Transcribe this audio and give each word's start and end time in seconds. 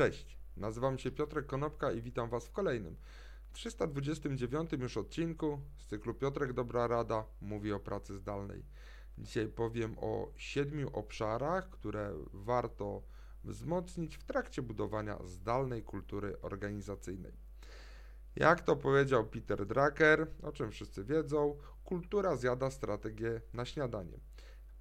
Cześć, 0.00 0.38
nazywam 0.56 0.98
się 0.98 1.10
Piotrek 1.10 1.46
Konopka 1.46 1.92
i 1.92 2.02
witam 2.02 2.28
Was 2.28 2.46
w 2.46 2.52
kolejnym 2.52 2.96
329 3.52 4.72
już 4.72 4.96
odcinku 4.96 5.60
z 5.76 5.86
cyklu 5.86 6.14
Piotrek 6.14 6.52
Dobra 6.52 6.86
Rada 6.86 7.24
mówi 7.40 7.72
o 7.72 7.80
pracy 7.80 8.18
zdalnej. 8.18 8.64
Dzisiaj 9.18 9.48
powiem 9.48 9.96
o 9.98 10.32
siedmiu 10.36 10.90
obszarach, 10.92 11.70
które 11.70 12.14
warto 12.32 13.02
wzmocnić 13.44 14.16
w 14.16 14.24
trakcie 14.24 14.62
budowania 14.62 15.18
zdalnej 15.24 15.82
kultury 15.82 16.40
organizacyjnej. 16.42 17.32
Jak 18.36 18.60
to 18.60 18.76
powiedział 18.76 19.26
Peter 19.26 19.66
Drucker, 19.66 20.26
o 20.42 20.52
czym 20.52 20.70
wszyscy 20.70 21.04
wiedzą, 21.04 21.56
kultura 21.84 22.36
zjada 22.36 22.70
strategię 22.70 23.40
na 23.52 23.64
śniadanie. 23.64 24.18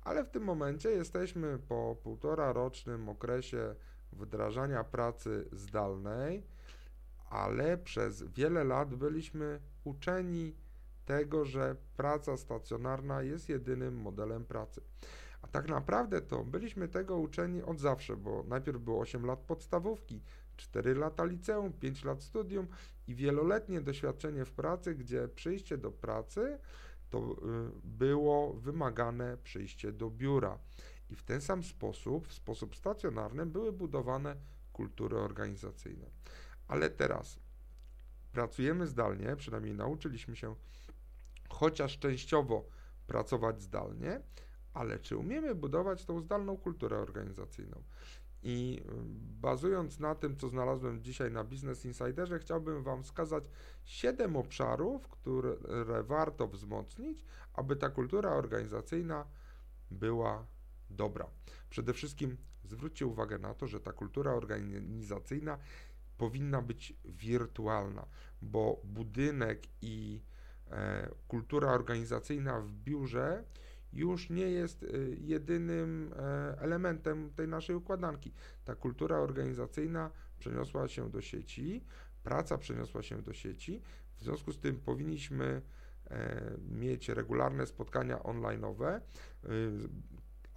Ale 0.01 0.23
w 0.23 0.29
tym 0.29 0.43
momencie 0.43 0.89
jesteśmy 0.89 1.59
po 1.67 1.95
półtora 2.03 2.53
rocznym 2.53 3.09
okresie 3.09 3.75
wdrażania 4.11 4.83
pracy 4.83 5.49
zdalnej, 5.51 6.43
ale 7.29 7.77
przez 7.77 8.23
wiele 8.23 8.63
lat 8.63 8.95
byliśmy 8.95 9.59
uczeni 9.83 10.55
tego, 11.05 11.45
że 11.45 11.75
praca 11.97 12.37
stacjonarna 12.37 13.21
jest 13.21 13.49
jedynym 13.49 13.95
modelem 13.95 14.45
pracy. 14.45 14.81
A 15.41 15.47
tak 15.47 15.67
naprawdę 15.67 16.21
to 16.21 16.43
byliśmy 16.43 16.87
tego 16.87 17.17
uczeni 17.17 17.63
od 17.63 17.79
zawsze, 17.79 18.17
bo 18.17 18.43
najpierw 18.47 18.81
było 18.81 18.99
8 18.99 19.25
lat 19.25 19.39
podstawówki, 19.39 20.21
4 20.57 20.95
lata 20.95 21.23
liceum, 21.25 21.73
5 21.73 22.03
lat 22.03 22.23
studium 22.23 22.67
i 23.07 23.15
wieloletnie 23.15 23.81
doświadczenie 23.81 24.45
w 24.45 24.51
pracy, 24.51 24.95
gdzie 24.95 25.27
przyjście 25.27 25.77
do 25.77 25.91
pracy 25.91 26.59
to 27.09 27.19
y, 27.19 27.35
było 27.83 28.53
wymagane 28.53 29.37
przyjście 29.37 29.91
do 29.91 30.09
biura. 30.09 30.57
I 31.09 31.15
w 31.15 31.23
ten 31.23 31.41
sam 31.41 31.63
sposób, 31.63 32.27
w 32.27 32.33
sposób 32.33 32.75
stacjonarny, 32.75 33.45
były 33.45 33.71
budowane 33.71 34.35
kultury 34.73 35.17
organizacyjne. 35.17 36.05
Ale 36.67 36.89
teraz 36.89 37.39
pracujemy 38.31 38.87
zdalnie, 38.87 39.35
przynajmniej 39.35 39.75
nauczyliśmy 39.75 40.35
się 40.35 40.55
chociaż 41.49 41.99
częściowo 41.99 42.65
pracować 43.07 43.61
zdalnie, 43.61 44.21
ale 44.73 44.99
czy 44.99 45.17
umiemy 45.17 45.55
budować 45.55 46.05
tą 46.05 46.21
zdalną 46.21 46.57
kulturę 46.57 46.97
organizacyjną? 46.97 47.83
I 48.43 48.81
y, 48.81 48.91
bazując 49.41 49.99
na 49.99 50.15
tym, 50.15 50.37
co 50.37 50.49
znalazłem 50.49 51.03
dzisiaj 51.03 51.31
na 51.31 51.43
Business 51.43 51.85
Insiderze, 51.85 52.39
chciałbym 52.39 52.83
Wam 52.83 53.03
wskazać 53.03 53.43
7 53.83 54.35
obszarów, 54.35 55.07
które 55.07 55.55
warto 56.03 56.47
wzmocnić, 56.47 57.25
aby 57.53 57.75
ta 57.75 57.89
kultura 57.89 58.29
organizacyjna 58.29 59.25
była 59.91 60.45
dobra. 60.89 61.29
Przede 61.69 61.93
wszystkim 61.93 62.37
zwróćcie 62.63 63.05
uwagę 63.05 63.37
na 63.37 63.53
to, 63.53 63.67
że 63.67 63.79
ta 63.79 63.93
kultura 63.93 64.33
organizacyjna 64.33 65.57
powinna 66.17 66.61
być 66.61 66.93
wirtualna, 67.05 68.05
bo 68.41 68.81
budynek 68.83 69.63
i 69.81 70.21
e, 70.71 71.09
kultura 71.27 71.71
organizacyjna 71.71 72.61
w 72.61 72.71
biurze 72.71 73.43
już 73.93 74.29
nie 74.29 74.49
jest 74.51 74.83
y, 74.83 75.17
jedynym 75.21 76.13
e, 76.13 76.57
elementem 76.59 77.31
tej 77.35 77.47
naszej 77.47 77.75
układanki. 77.75 78.33
Ta 78.65 78.75
kultura 78.75 79.17
organizacyjna 79.17 80.11
przeniosła 80.39 80.87
się 80.87 81.09
do 81.09 81.21
sieci, 81.21 81.83
praca 82.23 82.57
przeniosła 82.57 83.03
się 83.03 83.21
do 83.21 83.33
sieci, 83.33 83.81
w 84.15 84.23
związku 84.23 84.51
z 84.51 84.59
tym 84.59 84.79
powinniśmy 84.79 85.61
e, 86.07 86.57
mieć 86.69 87.09
regularne 87.09 87.65
spotkania 87.65 88.17
online'owe 88.17 88.97
y, 88.97 88.99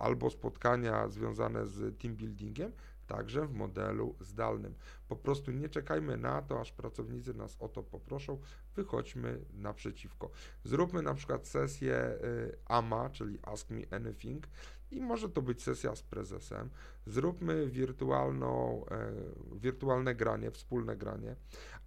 albo 0.02 0.30
spotkania 0.30 1.08
związane 1.08 1.66
z 1.66 1.98
team 1.98 2.14
buildingiem, 2.14 2.72
także 3.06 3.46
w 3.46 3.54
modelu 3.54 4.14
zdalnym. 4.20 4.74
Po 5.08 5.16
prostu 5.16 5.50
nie 5.50 5.68
czekajmy 5.68 6.16
na 6.16 6.42
to, 6.42 6.60
aż 6.60 6.72
pracownicy 6.72 7.34
nas 7.34 7.56
o 7.60 7.68
to 7.68 7.82
poproszą, 7.82 8.38
wychodźmy 8.76 9.38
naprzeciwko. 9.52 10.30
Zróbmy 10.64 11.02
na 11.02 11.14
przykład 11.14 11.46
sesję 11.46 11.94
y, 11.94 12.56
AMA, 12.66 13.10
czyli 13.10 13.38
Ask 13.42 13.70
Me 13.70 13.82
Anything 13.90 14.46
i 14.90 15.00
może 15.00 15.28
to 15.28 15.42
być 15.42 15.62
sesja 15.62 15.96
z 15.96 16.02
prezesem. 16.02 16.70
Zróbmy 17.06 17.66
wirtualną, 17.66 18.84
e, 18.90 19.12
wirtualne 19.56 20.14
granie, 20.14 20.50
wspólne 20.50 20.96
granie, 20.96 21.36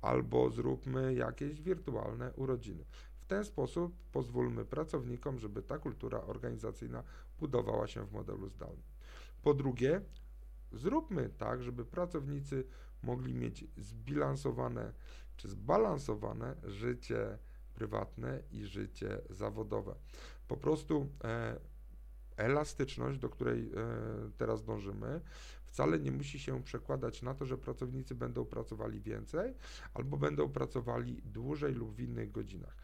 albo 0.02 0.50
zróbmy 0.50 1.14
jakieś 1.14 1.62
wirtualne 1.62 2.34
urodziny. 2.34 2.86
W 3.26 3.28
ten 3.28 3.46
sposób 3.46 3.96
pozwólmy 4.12 4.66
pracownikom, 4.66 5.40
żeby 5.40 5.62
ta 5.62 5.78
kultura 5.78 6.22
organizacyjna 6.22 7.04
budowała 7.40 7.88
się 7.88 8.06
w 8.06 8.12
modelu 8.12 8.50
zdalnym. 8.50 8.84
Po 9.44 9.54
drugie, 9.54 10.02
Zróbmy 10.76 11.30
tak, 11.30 11.64
żeby 11.64 11.86
pracownicy 11.86 12.68
mogli 13.04 13.34
mieć 13.34 13.66
zbilansowane 13.78 14.94
czy 15.38 15.50
zbalansowane 15.50 16.56
życie 16.64 17.38
prywatne 17.74 18.42
i 18.52 18.66
życie 18.66 19.22
zawodowe. 19.30 19.96
Po 20.48 20.58
prostu 20.58 21.10
e, 21.24 21.60
elastyczność, 22.38 23.20
do 23.20 23.30
której 23.30 23.72
e, 23.72 23.72
teraz 24.38 24.64
dążymy, 24.64 25.22
wcale 25.66 26.00
nie 26.00 26.12
musi 26.12 26.40
się 26.40 26.64
przekładać 26.64 27.22
na 27.22 27.34
to, 27.34 27.46
że 27.46 27.58
pracownicy 27.58 28.16
będą 28.16 28.46
pracowali 28.46 29.02
więcej 29.02 29.54
albo 29.94 30.18
będą 30.18 30.50
pracowali 30.50 31.22
dłużej 31.26 31.74
lub 31.74 31.96
w 31.96 32.00
innych 32.00 32.32
godzinach 32.32 32.78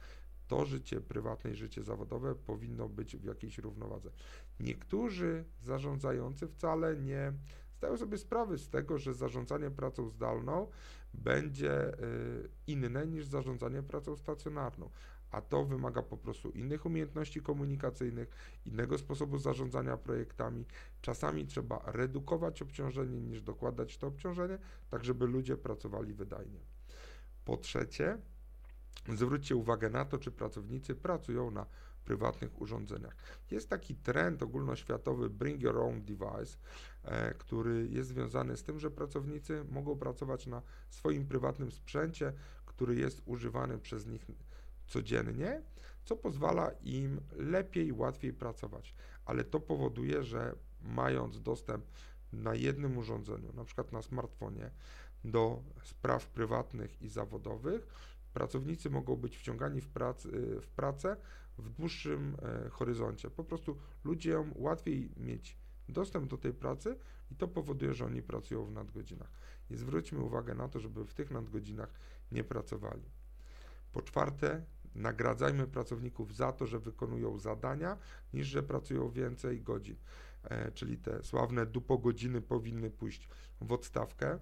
to 0.52 0.66
życie 0.66 1.02
prywatne 1.02 1.52
i 1.52 1.56
życie 1.56 1.84
zawodowe 1.84 2.36
powinno 2.36 2.90
być 2.90 3.18
w 3.18 3.24
jakiejś 3.24 3.58
równowadze. 3.58 4.10
Niektórzy 4.60 5.46
zarządzający 5.62 6.48
wcale 6.48 6.96
nie 6.96 7.34
zdają 7.78 7.98
sobie 7.98 8.18
sprawy 8.18 8.58
z 8.58 8.70
tego, 8.70 8.98
że 8.98 9.14
zarządzanie 9.14 9.72
pracą 9.72 10.10
zdalną 10.10 10.68
będzie 11.14 11.94
y, 11.94 12.50
inne 12.68 13.08
niż 13.08 13.26
zarządzanie 13.26 13.84
pracą 13.84 14.16
stacjonarną. 14.16 14.90
A 15.32 15.42
to 15.42 15.66
wymaga 15.66 16.02
po 16.02 16.18
prostu 16.18 16.50
innych 16.50 16.86
umiejętności 16.86 17.42
komunikacyjnych, 17.42 18.30
innego 18.66 18.98
sposobu 18.98 19.38
zarządzania 19.38 19.98
projektami. 19.98 20.66
Czasami 21.02 21.46
trzeba 21.46 21.82
redukować 21.86 22.62
obciążenie 22.62 23.22
niż 23.22 23.42
dokładać 23.42 23.98
to 23.98 24.08
obciążenie, 24.08 24.58
tak 24.90 25.04
żeby 25.04 25.28
ludzie 25.28 25.58
pracowali 25.58 26.14
wydajnie. 26.14 26.60
Po 27.46 27.58
trzecie, 27.58 28.18
zwróćcie 29.16 29.56
uwagę 29.56 29.90
na 29.90 30.06
to, 30.06 30.18
czy 30.18 30.32
pracownicy 30.32 30.96
pracują 30.96 31.52
na 31.52 31.66
prywatnych 32.06 32.62
urządzeniach. 32.62 33.16
Jest 33.52 33.70
taki 33.70 33.96
trend 33.96 34.44
ogólnoświatowy 34.44 35.30
Bring 35.30 35.62
Your 35.62 35.78
Own 35.78 36.02
Device, 36.02 36.58
e, 37.04 37.34
który 37.34 37.88
jest 37.88 38.10
związany 38.10 38.58
z 38.58 38.64
tym, 38.64 38.80
że 38.80 38.92
pracownicy 38.92 39.66
mogą 39.70 39.98
pracować 39.98 40.48
na 40.48 40.62
swoim 40.90 41.28
prywatnym 41.28 41.72
sprzęcie, 41.72 42.34
który 42.66 42.96
jest 42.96 43.22
używany 43.26 43.80
przez 43.80 44.06
nich 44.06 44.26
codziennie, 44.88 45.62
co 46.04 46.16
pozwala 46.16 46.72
im 46.82 47.22
lepiej, 47.36 47.92
łatwiej 47.92 48.34
pracować. 48.34 48.96
Ale 49.26 49.44
to 49.44 49.60
powoduje, 49.60 50.24
że 50.24 50.56
mając 50.82 51.42
dostęp 51.42 51.86
na 52.34 52.56
jednym 52.56 52.98
urządzeniu, 52.98 53.54
na 53.54 53.66
przykład 53.66 53.92
na 53.92 54.02
smartfonie, 54.02 54.72
do 55.24 55.64
spraw 55.84 56.28
prywatnych 56.28 57.02
i 57.02 57.10
zawodowych, 57.10 57.88
pracownicy 58.34 58.90
mogą 58.90 59.16
być 59.16 59.38
wciągani 59.38 59.82
w, 59.82 59.90
prac, 59.90 60.28
w 60.62 60.68
pracę 60.76 61.18
w 61.58 61.70
dłuższym 61.70 62.38
e, 62.42 62.70
horyzoncie. 62.70 63.30
Po 63.30 63.44
prostu 63.44 63.78
ludziom 64.04 64.54
łatwiej 64.56 65.12
mieć 65.18 65.58
dostęp 65.90 66.30
do 66.30 66.38
tej 66.38 66.54
pracy 66.54 66.98
i 67.32 67.36
to 67.36 67.48
powoduje, 67.48 67.94
że 67.94 68.06
oni 68.06 68.22
pracują 68.22 68.66
w 68.66 68.72
nadgodzinach. 68.72 69.32
I 69.70 69.76
zwróćmy 69.76 70.20
uwagę 70.20 70.56
na 70.56 70.68
to, 70.68 70.80
żeby 70.80 71.06
w 71.06 71.14
tych 71.14 71.32
nadgodzinach 71.32 71.94
nie 72.32 72.44
pracowali. 72.44 73.04
Po 73.92 74.02
czwarte, 74.02 74.66
nagradzajmy 74.96 75.68
pracowników 75.68 76.36
za 76.36 76.52
to, 76.52 76.68
że 76.68 76.80
wykonują 76.80 77.40
zadania, 77.40 77.98
niż 78.34 78.48
że 78.48 78.64
pracują 78.64 79.10
więcej 79.10 79.62
godzin. 79.62 79.96
E, 80.44 80.72
czyli 80.72 80.98
te 80.98 81.24
sławne 81.24 81.66
dupo 81.66 81.98
godziny 81.98 82.42
powinny 82.42 82.92
pójść 82.92 83.30
w 83.62 83.72
odstawkę. 83.72 84.40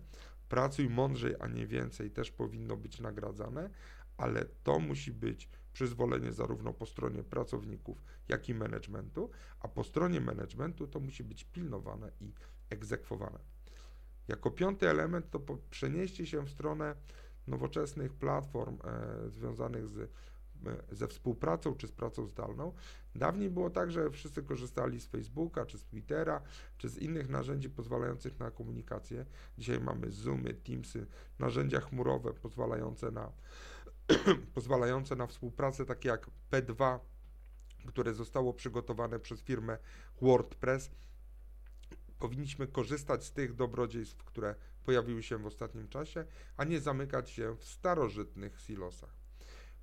Pracuj 0.50 0.90
mądrzej, 0.90 1.36
a 1.40 1.48
nie 1.48 1.68
więcej 1.68 2.12
też 2.12 2.32
powinno 2.32 2.78
być 2.78 3.00
nagradzane, 3.00 3.70
ale 4.18 4.46
to 4.64 4.80
musi 4.80 5.12
być 5.12 5.50
przyzwolenie 5.74 6.32
zarówno 6.32 6.74
po 6.74 6.86
stronie 6.86 7.24
pracowników, 7.24 8.04
jak 8.30 8.50
i 8.50 8.54
managementu, 8.54 9.30
a 9.60 9.68
po 9.68 9.84
stronie 9.84 10.22
managementu 10.22 10.88
to 10.88 11.00
musi 11.00 11.24
być 11.24 11.44
pilnowane 11.44 12.12
i 12.22 12.34
egzekwowane. 12.70 13.40
Jako 14.28 14.52
piąty 14.52 14.90
element 14.90 15.30
to 15.30 15.40
przenieście 15.70 16.26
się 16.26 16.46
w 16.46 16.50
stronę 16.50 16.96
nowoczesnych 17.48 18.14
platform 18.14 18.78
e, 18.84 19.30
związanych 19.30 19.88
z 19.88 20.12
ze 20.92 21.08
współpracą 21.08 21.76
czy 21.76 21.88
z 21.88 21.92
pracą 21.92 22.26
zdalną. 22.26 22.74
Dawniej 23.16 23.50
było 23.50 23.70
tak, 23.70 23.92
że 23.92 24.10
wszyscy 24.10 24.44
korzystali 24.44 25.02
z 25.02 25.08
Facebooka, 25.08 25.66
czy 25.66 25.78
z 25.78 25.86
Twittera, 25.86 26.42
czy 26.78 26.90
z 26.90 26.98
innych 26.98 27.30
narzędzi 27.30 27.70
pozwalających 27.70 28.40
na 28.40 28.52
komunikację. 28.52 29.26
Dzisiaj 29.58 29.80
mamy 29.80 30.12
Zoomy, 30.12 30.54
Teamsy, 30.54 31.08
narzędzia 31.40 31.80
chmurowe 31.80 32.34
pozwalające 32.34 33.12
na, 33.12 33.32
pozwalające 34.56 35.16
na 35.16 35.28
współpracę, 35.28 35.86
takie 35.86 36.10
jak 36.10 36.30
P2, 36.52 37.00
które 37.88 38.14
zostało 38.14 38.54
przygotowane 38.54 39.20
przez 39.20 39.42
firmę 39.42 39.78
WordPress. 40.22 40.92
Powinniśmy 42.20 42.68
korzystać 42.68 43.26
z 43.26 43.32
tych 43.32 43.54
dobrodziejstw, 43.54 44.24
które 44.24 44.56
pojawiły 44.84 45.24
się 45.24 45.38
w 45.38 45.46
ostatnim 45.46 45.88
czasie, 45.88 46.26
a 46.58 46.64
nie 46.64 46.80
zamykać 46.80 47.30
się 47.30 47.56
w 47.56 47.66
starożytnych 47.66 48.62
silosach. 48.62 49.19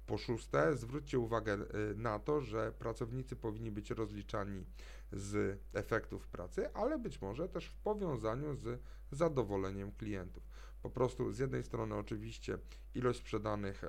Po 0.07 0.19
szóste, 0.19 0.77
zwróćcie 0.77 1.19
uwagę 1.19 1.55
y, 1.55 1.95
na 1.97 2.19
to, 2.19 2.41
że 2.41 2.73
pracownicy 2.73 3.37
powinni 3.37 3.71
być 3.71 3.91
rozliczani 3.91 4.65
z 5.13 5.61
efektów 5.73 6.29
pracy, 6.29 6.75
ale 6.75 6.99
być 6.99 7.23
może 7.23 7.49
też 7.49 7.67
w 7.67 7.75
powiązaniu 7.77 8.55
z 8.55 8.81
zadowoleniem 9.13 9.93
klientów. 9.93 10.43
Po 10.83 10.91
prostu 10.91 11.33
z 11.33 11.39
jednej 11.39 11.63
strony 11.63 11.95
oczywiście 11.95 12.59
ilość 12.95 13.19
sprzedanych 13.19 13.85
e, 13.85 13.89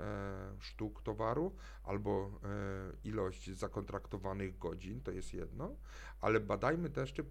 sztuk 0.59 1.01
towaru 1.01 1.55
albo 1.83 2.39
e, 2.43 3.09
ilość 3.09 3.51
zakontraktowanych 3.51 4.57
godzin, 4.57 5.01
to 5.01 5.11
jest 5.11 5.33
jedno, 5.33 5.75
ale 6.21 6.39
badajmy 6.39 6.89
też, 6.89 7.13
czy 7.13 7.21
e, 7.21 7.25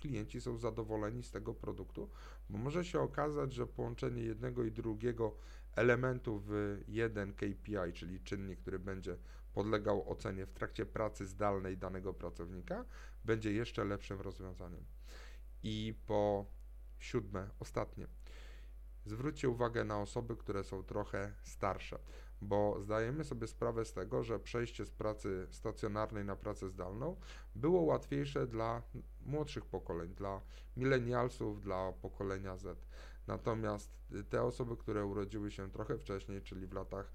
klienci 0.00 0.40
są 0.40 0.58
zadowoleni 0.58 1.22
z 1.22 1.30
tego 1.30 1.54
produktu, 1.54 2.10
bo 2.50 2.58
może 2.58 2.84
się 2.84 3.00
okazać, 3.00 3.52
że 3.52 3.66
połączenie 3.66 4.22
jednego 4.22 4.64
i 4.64 4.72
drugiego 4.72 5.36
elementu 5.76 6.42
w 6.46 6.80
jeden 6.88 7.34
KPI, 7.34 7.92
czyli 7.94 8.20
czynnik, 8.20 8.60
który 8.60 8.78
będzie 8.78 9.16
podlegał 9.52 10.10
ocenie 10.10 10.46
w 10.46 10.52
trakcie 10.52 10.86
pracy 10.86 11.26
zdalnej 11.26 11.78
danego 11.78 12.14
pracownika, 12.14 12.84
będzie 13.24 13.52
jeszcze 13.52 13.84
lepszym 13.84 14.20
rozwiązaniem. 14.20 14.84
I 15.62 15.94
po 16.06 16.46
siódme, 16.98 17.50
ostatnie. 17.60 18.06
Zwróćcie 19.06 19.48
uwagę 19.48 19.84
na 19.84 20.00
osoby, 20.00 20.36
które 20.36 20.64
są 20.64 20.82
trochę 20.82 21.34
starsze, 21.42 21.98
bo 22.40 22.80
zdajemy 22.80 23.24
sobie 23.24 23.46
sprawę 23.46 23.84
z 23.84 23.92
tego, 23.92 24.22
że 24.24 24.40
przejście 24.40 24.84
z 24.84 24.90
pracy 24.90 25.46
stacjonarnej 25.50 26.24
na 26.24 26.36
pracę 26.36 26.68
zdalną 26.68 27.16
było 27.54 27.80
łatwiejsze 27.80 28.46
dla 28.46 28.82
młodszych 29.26 29.66
pokoleń, 29.66 30.14
dla 30.14 30.40
milenialsów, 30.76 31.60
dla 31.60 31.92
pokolenia 31.92 32.56
Z. 32.56 32.86
Natomiast 33.26 33.90
te 34.30 34.42
osoby, 34.42 34.76
które 34.76 35.06
urodziły 35.06 35.50
się 35.50 35.70
trochę 35.70 35.98
wcześniej, 35.98 36.42
czyli 36.42 36.66
w 36.66 36.72
latach 36.72 37.12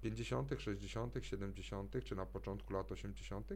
50., 0.00 0.50
60., 0.58 1.14
70., 1.20 2.04
czy 2.04 2.16
na 2.16 2.26
początku 2.26 2.72
lat 2.72 2.92
80., 2.92 3.52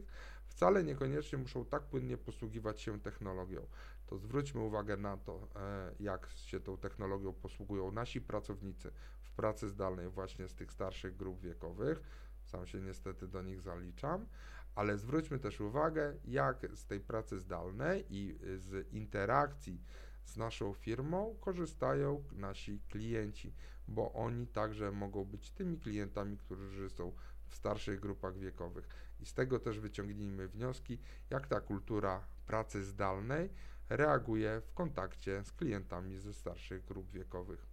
wcale 0.47 0.83
niekoniecznie 0.83 1.37
muszą 1.37 1.65
tak 1.65 1.83
płynnie 1.83 2.17
posługiwać 2.17 2.81
się 2.81 2.99
technologią. 2.99 3.67
To 4.07 4.17
zwróćmy 4.17 4.61
uwagę 4.61 4.97
na 4.97 5.17
to, 5.17 5.47
e, 5.55 5.91
jak 5.99 6.29
się 6.35 6.59
tą 6.59 6.77
technologią 6.77 7.33
posługują 7.33 7.91
nasi 7.91 8.21
pracownicy 8.21 8.91
w 9.21 9.31
pracy 9.31 9.69
zdalnej, 9.69 10.09
właśnie 10.09 10.47
z 10.47 10.55
tych 10.55 10.71
starszych 10.71 11.15
grup 11.15 11.41
wiekowych. 11.41 12.01
Sam 12.43 12.67
się 12.67 12.81
niestety 12.81 13.27
do 13.27 13.41
nich 13.41 13.61
zaliczam, 13.61 14.25
ale 14.75 14.97
zwróćmy 14.97 15.39
też 15.39 15.61
uwagę, 15.61 16.13
jak 16.25 16.67
z 16.75 16.85
tej 16.85 16.99
pracy 16.99 17.39
zdalnej 17.39 18.05
i 18.09 18.37
z 18.57 18.93
interakcji 18.93 19.81
z 20.25 20.37
naszą 20.37 20.73
firmą 20.73 21.35
korzystają 21.39 22.23
nasi 22.31 22.81
klienci, 22.89 23.53
bo 23.87 24.13
oni 24.13 24.47
także 24.47 24.91
mogą 24.91 25.25
być 25.25 25.51
tymi 25.51 25.79
klientami, 25.79 26.37
którzy 26.37 26.89
są 26.89 27.13
w 27.47 27.55
starszych 27.55 27.99
grupach 27.99 28.37
wiekowych. 28.37 28.87
I 29.19 29.25
z 29.25 29.33
tego 29.33 29.59
też 29.59 29.79
wyciągnijmy 29.79 30.47
wnioski, 30.47 30.99
jak 31.29 31.47
ta 31.47 31.61
kultura 31.61 32.27
pracy 32.45 32.83
zdalnej 32.83 33.49
reaguje 33.89 34.61
w 34.61 34.73
kontakcie 34.73 35.43
z 35.43 35.51
klientami 35.51 36.19
ze 36.19 36.33
starszych 36.33 36.85
grup 36.85 37.11
wiekowych. 37.11 37.65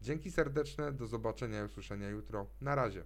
Dzięki 0.00 0.30
serdeczne, 0.30 0.92
do 0.92 1.06
zobaczenia 1.06 1.62
i 1.62 1.64
usłyszenia 1.64 2.08
jutro. 2.08 2.46
Na 2.60 2.74
razie. 2.74 3.04